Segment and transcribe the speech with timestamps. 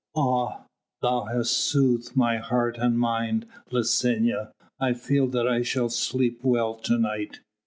[0.15, 0.65] "Ah!
[1.03, 4.51] thou hast soothed my heart and mind, Licinia.
[4.79, 7.41] I feel that I shall sleep well to night."